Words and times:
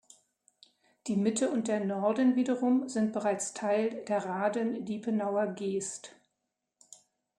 Die 1.05 1.15
Mitte 1.15 1.51
und 1.51 1.67
der 1.67 1.85
Norden 1.85 2.35
wiederum 2.35 2.89
sind 2.89 3.13
bereits 3.13 3.53
Teil 3.53 4.03
der 4.05 4.25
Rahden-Diepenauer 4.25 5.53
Geest. 5.53 6.15